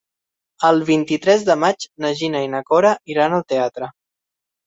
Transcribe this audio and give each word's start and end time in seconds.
El 0.69 0.79
vint-i-tres 0.85 1.43
de 1.49 1.55
maig 1.65 1.85
na 2.05 2.11
Gina 2.21 2.41
i 2.45 2.49
na 2.53 2.63
Cora 2.71 2.93
iran 3.17 3.39
al 3.39 3.47
teatre. 3.53 3.91